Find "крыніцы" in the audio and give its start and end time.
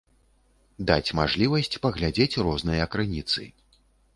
2.97-3.41